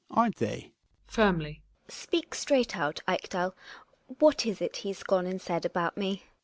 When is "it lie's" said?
4.59-5.03